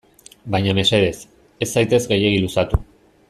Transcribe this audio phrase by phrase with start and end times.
[0.55, 1.19] Baina mesedez,
[1.65, 2.81] ez zaitez gehiegi luzatu.